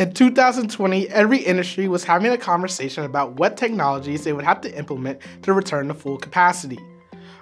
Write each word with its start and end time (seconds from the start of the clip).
In 0.00 0.14
2020, 0.14 1.10
every 1.10 1.40
industry 1.40 1.86
was 1.86 2.04
having 2.04 2.32
a 2.32 2.38
conversation 2.38 3.04
about 3.04 3.38
what 3.38 3.58
technologies 3.58 4.24
they 4.24 4.32
would 4.32 4.46
have 4.46 4.62
to 4.62 4.74
implement 4.74 5.20
to 5.42 5.52
return 5.52 5.88
to 5.88 5.94
full 5.94 6.16
capacity. 6.16 6.78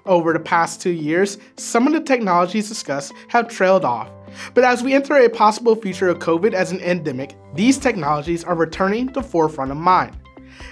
Over 0.06 0.32
the 0.32 0.40
past 0.40 0.82
two 0.82 0.90
years, 0.90 1.38
some 1.56 1.86
of 1.86 1.92
the 1.92 2.00
technologies 2.00 2.68
discussed 2.68 3.12
have 3.28 3.46
trailed 3.46 3.84
off, 3.84 4.10
but 4.54 4.64
as 4.64 4.82
we 4.82 4.92
enter 4.92 5.14
a 5.14 5.28
possible 5.28 5.76
future 5.76 6.08
of 6.08 6.18
COVID 6.18 6.52
as 6.52 6.72
an 6.72 6.80
endemic, 6.80 7.36
these 7.54 7.78
technologies 7.78 8.42
are 8.42 8.56
returning 8.56 9.12
to 9.12 9.22
forefront 9.22 9.70
of 9.70 9.76
mind. 9.76 10.16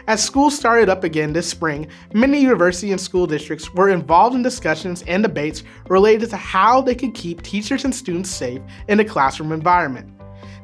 As 0.09 0.21
schools 0.21 0.59
started 0.59 0.89
up 0.89 1.05
again 1.05 1.33
this 1.33 1.49
spring, 1.49 1.87
many 2.13 2.41
university 2.41 2.91
and 2.91 3.01
school 3.01 3.29
districts 3.29 3.73
were 3.75 3.91
involved 3.91 4.35
in 4.35 4.43
discussions 4.43 5.05
and 5.07 5.23
debates 5.23 5.63
related 5.89 6.31
to 6.31 6.37
how 6.37 6.81
they 6.81 6.97
could 6.97 7.15
keep 7.15 7.43
teachers 7.43 7.85
and 7.85 7.95
students 7.95 8.29
safe 8.29 8.61
in 8.89 8.99
a 8.99 9.05
classroom 9.05 9.53
environment. 9.53 10.11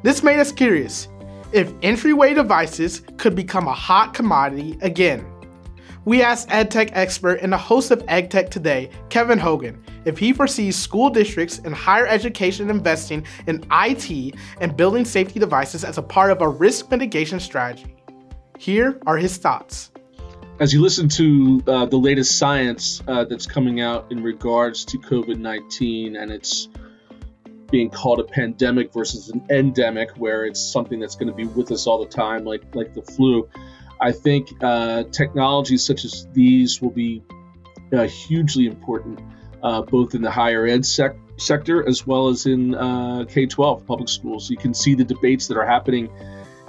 This 0.03 0.21
made 0.21 0.41
us 0.41 0.51
curious 0.51 1.07
if 1.53 1.71
entryway 1.81 2.33
devices 2.33 3.03
could 3.17 3.35
become 3.35 3.67
a 3.67 3.73
hot 3.73 4.13
commodity 4.13 4.77
again. 4.81 5.25
We 6.05 6.21
asked 6.21 6.49
EdTech 6.49 6.89
expert 6.93 7.39
and 7.41 7.53
the 7.53 7.57
host 7.57 7.91
of 7.91 8.05
EdTech 8.07 8.49
Today, 8.49 8.89
Kevin 9.09 9.39
Hogan, 9.39 9.81
if 10.03 10.17
he 10.17 10.33
foresees 10.33 10.75
school 10.75 11.09
districts 11.09 11.59
and 11.59 11.73
higher 11.73 12.07
education 12.07 12.69
investing 12.69 13.25
in 13.47 13.63
IT 13.71 14.35
and 14.59 14.75
building 14.75 15.05
safety 15.05 15.39
devices 15.39 15.85
as 15.85 15.97
a 15.97 16.01
part 16.01 16.31
of 16.31 16.41
a 16.41 16.49
risk 16.49 16.91
mitigation 16.91 17.39
strategy. 17.39 17.95
Here 18.59 18.99
are 19.05 19.15
his 19.15 19.37
thoughts. 19.37 19.91
As 20.59 20.73
you 20.73 20.81
listen 20.81 21.07
to 21.09 21.63
uh, 21.67 21.85
the 21.85 21.97
latest 21.97 22.37
science 22.37 23.01
uh, 23.07 23.23
that's 23.23 23.45
coming 23.47 23.79
out 23.79 24.11
in 24.11 24.21
regards 24.21 24.83
to 24.85 24.97
COVID 24.97 25.39
19 25.39 26.15
and 26.15 26.31
its 26.31 26.67
being 27.73 27.89
called 27.89 28.19
a 28.19 28.23
pandemic 28.23 28.93
versus 28.93 29.29
an 29.29 29.43
endemic, 29.49 30.11
where 30.11 30.45
it's 30.45 30.61
something 30.61 30.99
that's 30.99 31.15
going 31.15 31.27
to 31.27 31.33
be 31.33 31.45
with 31.45 31.71
us 31.71 31.87
all 31.87 32.05
the 32.05 32.09
time, 32.09 32.45
like, 32.45 32.61
like 32.75 32.93
the 32.93 33.01
flu, 33.01 33.49
I 33.99 34.11
think 34.11 34.49
uh, 34.61 35.05
technologies 35.11 35.83
such 35.83 36.05
as 36.05 36.27
these 36.33 36.79
will 36.83 36.91
be 36.91 37.23
uh, 37.91 38.03
hugely 38.03 38.67
important, 38.67 39.21
uh, 39.63 39.81
both 39.81 40.13
in 40.13 40.21
the 40.21 40.29
higher 40.29 40.67
ed 40.67 40.85
sec- 40.85 41.17
sector 41.37 41.83
as 41.89 42.05
well 42.05 42.27
as 42.27 42.45
in 42.45 42.75
uh, 42.75 43.25
K 43.27 43.47
12 43.47 43.87
public 43.87 44.07
schools. 44.07 44.51
You 44.51 44.57
can 44.57 44.75
see 44.75 44.93
the 44.93 45.03
debates 45.03 45.47
that 45.47 45.57
are 45.57 45.65
happening 45.65 46.11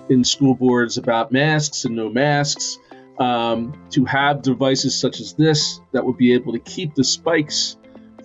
in 0.08 0.24
school 0.24 0.54
boards 0.54 0.96
about 0.96 1.32
masks 1.32 1.84
and 1.84 1.94
no 1.94 2.08
masks. 2.08 2.78
Um, 3.18 3.88
to 3.90 4.06
have 4.06 4.42
devices 4.42 4.98
such 4.98 5.20
as 5.20 5.34
this 5.34 5.80
that 5.92 6.04
would 6.04 6.16
be 6.16 6.32
able 6.32 6.54
to 6.54 6.58
keep 6.58 6.94
the 6.94 7.04
spikes 7.04 7.76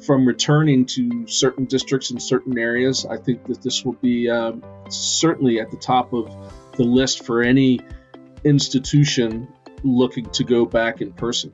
from 0.01 0.25
returning 0.25 0.85
to 0.85 1.27
certain 1.27 1.65
districts 1.65 2.11
in 2.11 2.19
certain 2.19 2.57
areas, 2.57 3.05
I 3.05 3.17
think 3.17 3.45
that 3.45 3.61
this 3.61 3.83
will 3.83 3.93
be 3.93 4.29
um, 4.29 4.63
certainly 4.89 5.59
at 5.59 5.71
the 5.71 5.77
top 5.77 6.13
of 6.13 6.33
the 6.77 6.83
list 6.83 7.25
for 7.25 7.43
any 7.43 7.81
institution 8.43 9.47
looking 9.83 10.29
to 10.29 10.43
go 10.43 10.65
back 10.65 11.01
in 11.01 11.11
person. 11.13 11.51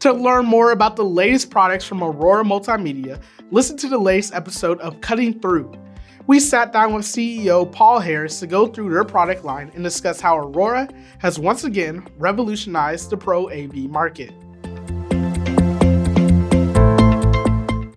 To 0.00 0.12
learn 0.12 0.44
more 0.44 0.72
about 0.72 0.96
the 0.96 1.04
latest 1.04 1.50
products 1.50 1.84
from 1.84 2.02
Aurora 2.02 2.44
Multimedia, 2.44 3.20
listen 3.50 3.76
to 3.78 3.88
the 3.88 3.98
latest 3.98 4.34
episode 4.34 4.78
of 4.80 5.00
Cutting 5.00 5.40
Through. 5.40 5.72
We 6.26 6.40
sat 6.40 6.72
down 6.72 6.94
with 6.94 7.04
CEO 7.04 7.70
Paul 7.70 8.00
Harris 8.00 8.40
to 8.40 8.46
go 8.46 8.66
through 8.66 8.90
their 8.90 9.04
product 9.04 9.44
line 9.44 9.70
and 9.74 9.84
discuss 9.84 10.20
how 10.20 10.38
Aurora 10.38 10.88
has 11.18 11.38
once 11.38 11.64
again 11.64 12.06
revolutionized 12.16 13.10
the 13.10 13.16
pro 13.16 13.50
AV 13.50 13.74
market. 13.90 14.32